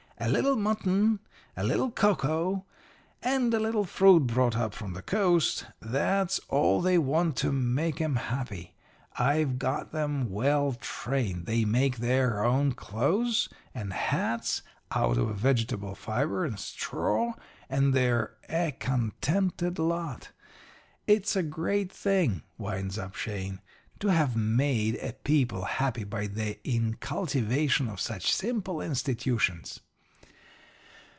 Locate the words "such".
27.99-28.31